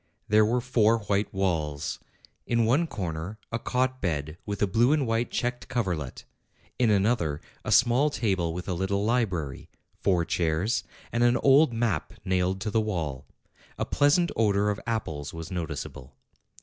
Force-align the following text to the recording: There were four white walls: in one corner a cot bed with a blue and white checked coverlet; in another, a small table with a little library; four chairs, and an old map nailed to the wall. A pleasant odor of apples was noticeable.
There 0.27 0.43
were 0.43 0.61
four 0.61 1.01
white 1.01 1.31
walls: 1.31 1.99
in 2.47 2.65
one 2.65 2.87
corner 2.87 3.37
a 3.51 3.59
cot 3.59 4.01
bed 4.01 4.35
with 4.47 4.59
a 4.63 4.65
blue 4.65 4.93
and 4.93 5.05
white 5.05 5.29
checked 5.29 5.67
coverlet; 5.67 6.23
in 6.79 6.89
another, 6.89 7.39
a 7.63 7.71
small 7.71 8.09
table 8.09 8.51
with 8.51 8.67
a 8.67 8.73
little 8.73 9.05
library; 9.05 9.69
four 9.99 10.25
chairs, 10.25 10.83
and 11.11 11.23
an 11.23 11.37
old 11.37 11.71
map 11.71 12.13
nailed 12.25 12.59
to 12.61 12.71
the 12.71 12.81
wall. 12.81 13.27
A 13.77 13.85
pleasant 13.85 14.31
odor 14.35 14.71
of 14.71 14.79
apples 14.87 15.35
was 15.35 15.51
noticeable. 15.51 16.15